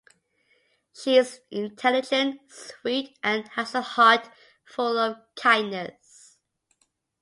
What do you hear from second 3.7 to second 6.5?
a heart full of kindness.